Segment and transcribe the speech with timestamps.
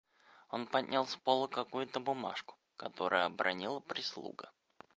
[0.49, 4.51] Он поднял с пола какую-то бумажку, которую обронила прислуга.